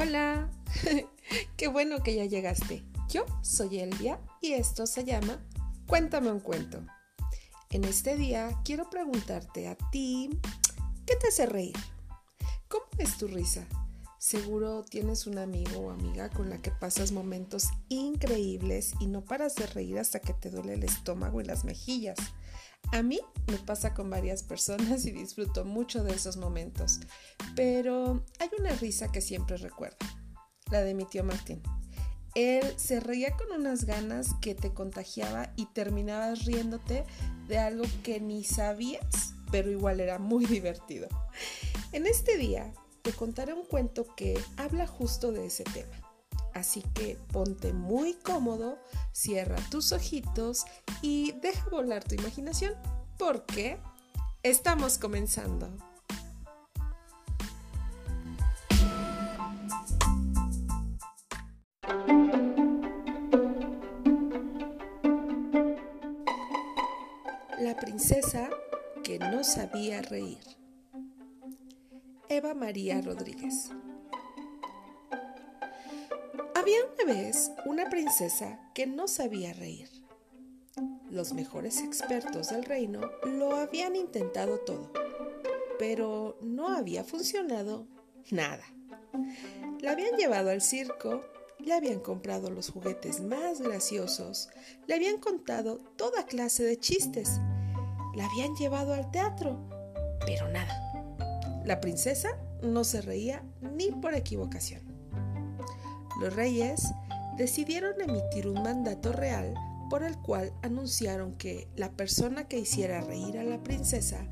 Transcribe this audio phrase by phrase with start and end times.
[0.00, 0.48] Hola,
[1.56, 2.84] qué bueno que ya llegaste.
[3.08, 5.44] Yo soy Elvia y esto se llama
[5.88, 6.86] Cuéntame un cuento.
[7.70, 10.30] En este día quiero preguntarte a ti,
[11.04, 11.74] ¿qué te hace reír?
[12.68, 13.66] ¿Cómo es tu risa?
[14.20, 19.56] Seguro tienes un amigo o amiga con la que pasas momentos increíbles y no paras
[19.56, 22.18] de reír hasta que te duele el estómago y las mejillas.
[22.92, 27.00] A mí me pasa con varias personas y disfruto mucho de esos momentos,
[27.54, 29.98] pero hay una risa que siempre recuerdo,
[30.70, 31.62] la de mi tío Martín.
[32.34, 37.04] Él se reía con unas ganas que te contagiaba y terminabas riéndote
[37.46, 41.08] de algo que ni sabías, pero igual era muy divertido.
[41.92, 46.07] En este día te contaré un cuento que habla justo de ese tema.
[46.54, 48.78] Así que ponte muy cómodo,
[49.12, 50.64] cierra tus ojitos
[51.02, 52.74] y deja volar tu imaginación
[53.18, 53.78] porque
[54.42, 55.68] estamos comenzando.
[67.60, 68.48] La princesa
[69.02, 70.38] que no sabía reír.
[72.28, 73.70] Eva María Rodríguez.
[76.68, 79.88] Había una vez una princesa que no sabía reír.
[81.08, 84.92] Los mejores expertos del reino lo habían intentado todo,
[85.78, 87.86] pero no había funcionado
[88.30, 88.64] nada.
[89.80, 91.24] La habían llevado al circo,
[91.58, 94.50] le habían comprado los juguetes más graciosos,
[94.86, 97.40] le habían contado toda clase de chistes,
[98.14, 99.58] la habían llevado al teatro,
[100.26, 100.92] pero nada.
[101.64, 104.87] La princesa no se reía ni por equivocación.
[106.18, 106.82] Los reyes
[107.36, 109.54] decidieron emitir un mandato real
[109.88, 114.26] por el cual anunciaron que la persona que hiciera reír a la princesa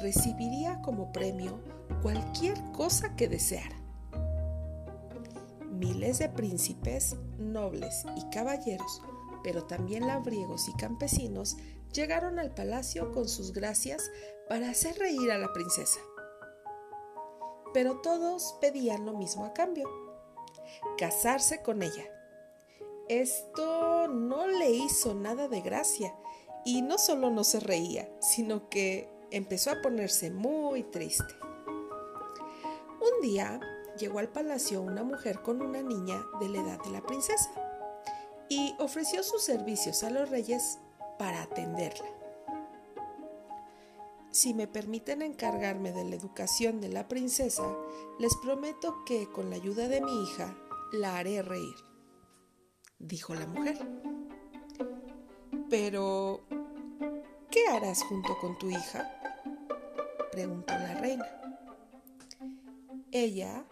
[0.00, 1.60] recibiría como premio
[2.00, 3.76] cualquier cosa que deseara.
[5.70, 9.02] Miles de príncipes, nobles y caballeros,
[9.42, 11.56] pero también labriegos y campesinos,
[11.92, 14.10] llegaron al palacio con sus gracias
[14.48, 16.00] para hacer reír a la princesa.
[17.74, 19.88] Pero todos pedían lo mismo a cambio,
[20.98, 22.04] casarse con ella.
[23.08, 26.14] Esto no le hizo nada de gracia
[26.64, 31.34] y no solo no se reía, sino que empezó a ponerse muy triste.
[33.00, 33.60] Un día
[33.98, 37.50] llegó al palacio una mujer con una niña de la edad de la princesa
[38.48, 40.78] y ofreció sus servicios a los reyes
[41.18, 42.06] para atenderla.
[44.30, 47.64] Si me permiten encargarme de la educación de la princesa,
[48.18, 50.56] les prometo que con la ayuda de mi hija
[50.92, 51.74] la haré reír,
[52.98, 53.78] dijo la mujer.
[55.70, 56.46] Pero,
[57.50, 59.10] ¿qué harás junto con tu hija?
[60.30, 61.26] preguntó la reina.
[63.10, 63.64] Ella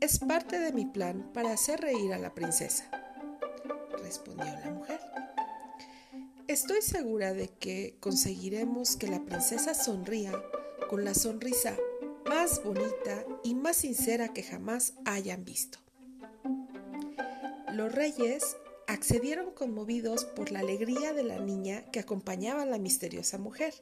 [0.00, 2.90] es parte de mi plan para hacer reír a la princesa,
[4.02, 5.00] respondió la mujer.
[6.46, 10.32] Estoy segura de que conseguiremos que la princesa sonría
[10.88, 11.76] con la sonrisa
[12.28, 15.85] más bonita y más sincera que jamás hayan visto.
[17.76, 18.56] Los reyes
[18.86, 23.74] accedieron conmovidos por la alegría de la niña que acompañaba a la misteriosa mujer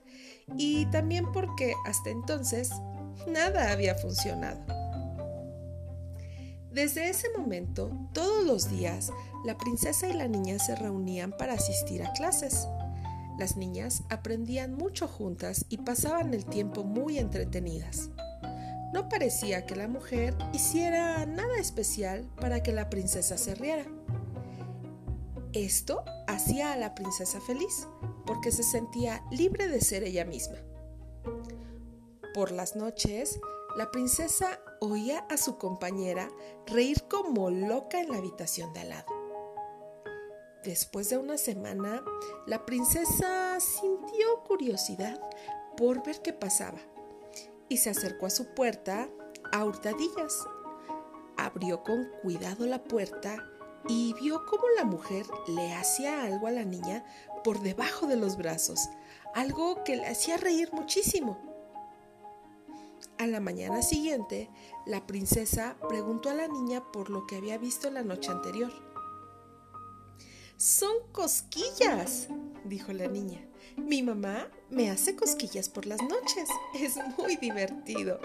[0.58, 2.70] y también porque hasta entonces
[3.28, 4.66] nada había funcionado.
[6.72, 9.12] Desde ese momento, todos los días,
[9.44, 12.66] la princesa y la niña se reunían para asistir a clases.
[13.38, 18.10] Las niñas aprendían mucho juntas y pasaban el tiempo muy entretenidas.
[18.94, 23.84] No parecía que la mujer hiciera nada especial para que la princesa se riera.
[25.52, 27.88] Esto hacía a la princesa feliz,
[28.24, 30.58] porque se sentía libre de ser ella misma.
[32.34, 33.40] Por las noches,
[33.76, 36.30] la princesa oía a su compañera
[36.64, 39.12] reír como loca en la habitación de al lado.
[40.62, 42.04] Después de una semana,
[42.46, 45.20] la princesa sintió curiosidad
[45.76, 46.78] por ver qué pasaba
[47.68, 49.08] y se acercó a su puerta
[49.52, 50.46] a hurtadillas.
[51.36, 53.36] Abrió con cuidado la puerta
[53.88, 57.04] y vio cómo la mujer le hacía algo a la niña
[57.42, 58.80] por debajo de los brazos,
[59.34, 61.38] algo que le hacía reír muchísimo.
[63.18, 64.50] A la mañana siguiente,
[64.86, 68.72] la princesa preguntó a la niña por lo que había visto la noche anterior.
[70.56, 72.28] Son cosquillas,
[72.64, 73.46] dijo la niña.
[73.76, 76.48] Mi mamá me hace cosquillas por las noches.
[76.74, 78.20] Es muy divertido.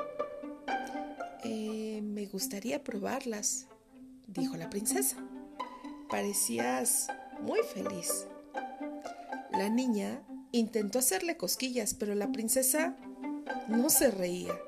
[1.43, 3.67] Eh, me gustaría probarlas,
[4.27, 5.17] dijo la princesa.
[6.09, 7.07] Parecías
[7.41, 8.27] muy feliz.
[9.51, 12.95] La niña intentó hacerle cosquillas, pero la princesa
[13.67, 14.53] no se reía.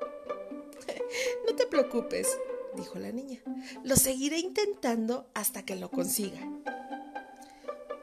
[1.45, 2.29] No te preocupes,
[2.77, 3.39] dijo la niña.
[3.83, 6.39] Lo seguiré intentando hasta que lo consiga.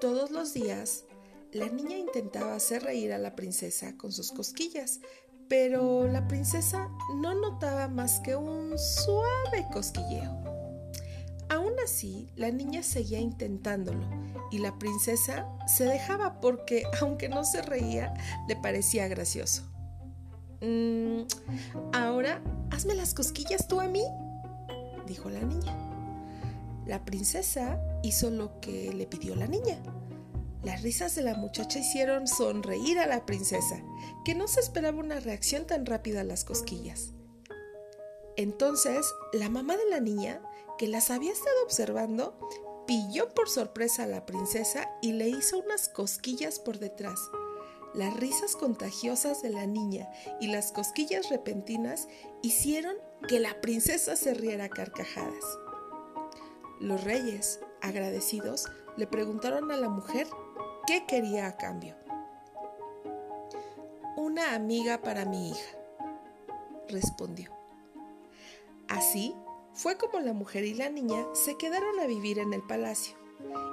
[0.00, 1.04] Todos los días,
[1.52, 5.00] la niña intentaba hacer reír a la princesa con sus cosquillas,
[5.48, 10.38] pero la princesa no notaba más que un suave cosquilleo.
[11.48, 14.04] Aún así, la niña seguía intentándolo
[14.50, 18.12] y la princesa se dejaba porque, aunque no se reía,
[18.46, 19.62] le parecía gracioso.
[20.60, 21.22] Mm,
[21.92, 24.04] ahora, hazme las cosquillas tú a mí,
[25.06, 25.74] dijo la niña.
[26.84, 29.78] La princesa hizo lo que le pidió la niña.
[30.68, 33.82] Las risas de la muchacha hicieron sonreír a la princesa,
[34.22, 37.14] que no se esperaba una reacción tan rápida a las cosquillas.
[38.36, 40.42] Entonces, la mamá de la niña,
[40.76, 42.38] que las había estado observando,
[42.86, 47.18] pilló por sorpresa a la princesa y le hizo unas cosquillas por detrás.
[47.94, 52.08] Las risas contagiosas de la niña y las cosquillas repentinas
[52.42, 55.44] hicieron que la princesa se riera a carcajadas.
[56.78, 58.66] Los reyes, agradecidos,
[58.98, 60.26] le preguntaron a la mujer
[60.88, 61.94] qué quería a cambio.
[64.16, 65.76] Una amiga para mi hija,
[66.88, 67.52] respondió.
[68.88, 69.34] Así
[69.74, 73.18] fue como la mujer y la niña se quedaron a vivir en el palacio,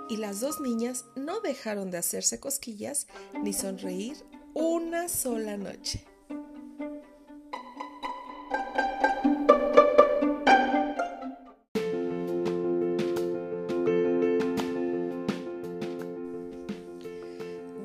[0.10, 3.08] y las dos niñas no dejaron de hacerse cosquillas
[3.42, 4.18] ni sonreír
[4.54, 6.06] una sola noche.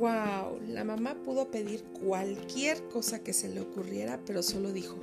[0.00, 0.60] ¡Wow!
[0.66, 4.96] La mamá pudo pedir cualquier cosa que se le ocurriera, pero solo dijo,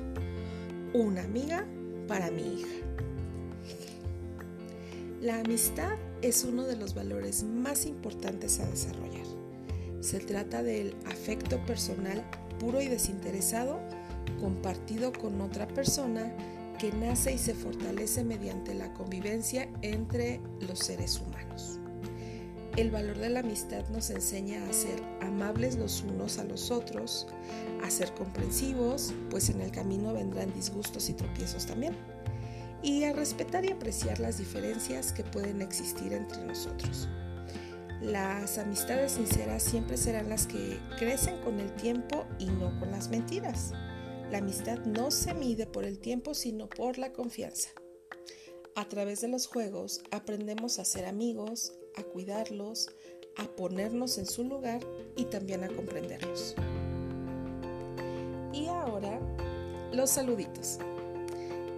[0.95, 1.67] una amiga
[2.07, 2.83] para mi hija.
[5.21, 9.27] La amistad es uno de los valores más importantes a desarrollar.
[9.99, 12.23] Se trata del afecto personal
[12.59, 13.79] puro y desinteresado
[14.39, 16.33] compartido con otra persona
[16.79, 21.76] que nace y se fortalece mediante la convivencia entre los seres humanos.
[22.77, 27.25] El valor de la amistad nos enseña a ser amables los unos a los otros,
[27.81, 31.95] a ser comprensivos, pues en el camino vendrán disgustos y tropiezos también,
[32.83, 37.09] y a respetar y apreciar las diferencias que pueden existir entre nosotros.
[37.99, 43.09] Las amistades sinceras siempre serán las que crecen con el tiempo y no con las
[43.09, 43.71] mentiras.
[44.29, 47.69] La amistad no se mide por el tiempo, sino por la confianza.
[48.75, 52.89] A través de los juegos aprendemos a ser amigos, a cuidarlos,
[53.35, 54.79] a ponernos en su lugar
[55.15, 56.55] y también a comprenderlos.
[58.53, 59.19] Y ahora,
[59.91, 60.79] los saluditos,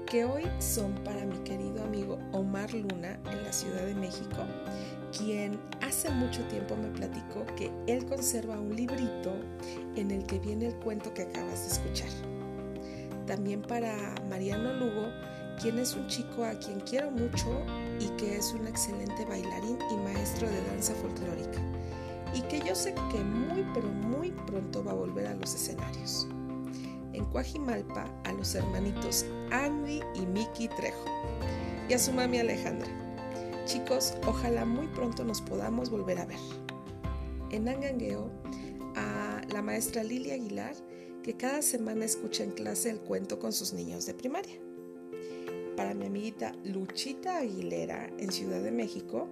[0.06, 4.44] que hoy son para mi querido amigo Omar Luna en la Ciudad de México,
[5.18, 9.34] quien hace mucho tiempo me platicó que él conserva un librito
[9.96, 12.10] en el que viene el cuento que acabas de escuchar.
[13.26, 15.12] También para Mariano Lugo,
[15.62, 17.64] quien es un chico a quien quiero mucho
[18.00, 21.60] y que es un excelente bailarín y maestro de danza folclórica,
[22.34, 26.28] y que yo sé que muy pero muy pronto va a volver a los escenarios.
[27.14, 31.06] En Coajimalpa a los hermanitos Andy y Miki Trejo,
[31.90, 32.90] y a su mami Alejandra.
[33.66, 36.40] Chicos, ojalá muy pronto nos podamos volver a ver.
[37.52, 38.32] En Angangueo,
[38.96, 40.76] a la maestra Lilia Aguilar,
[41.24, 44.69] que cada semana escucha en clase el cuento con sus niños de primaria
[45.80, 49.30] para mi amiguita Luchita Aguilera en Ciudad de México,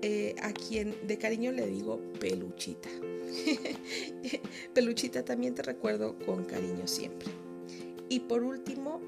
[0.00, 2.88] eh, a quien de cariño le digo Peluchita.
[4.74, 7.28] Peluchita también te recuerdo con cariño siempre.
[8.08, 9.02] Y por último,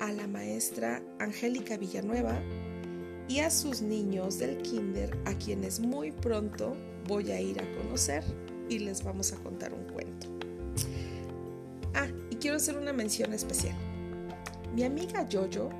[0.00, 2.42] a la maestra Angélica Villanueva
[3.28, 8.24] y a sus niños del kinder a quienes muy pronto voy a ir a conocer
[8.68, 10.26] y les vamos a contar un cuento.
[11.94, 13.76] Ah, y quiero hacer una mención especial.
[14.74, 15.70] Mi amiga Jojo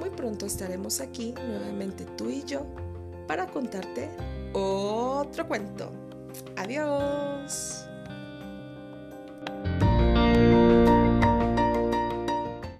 [0.00, 2.66] Muy pronto estaremos aquí nuevamente tú y yo
[3.26, 4.10] para contarte
[4.52, 5.90] otro cuento.
[6.56, 7.85] Adiós.